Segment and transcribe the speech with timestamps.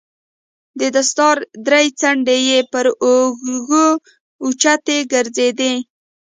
[0.79, 3.87] د دستار درې څنډې يې پر اوږو
[4.41, 5.73] او څټ ځړېدې.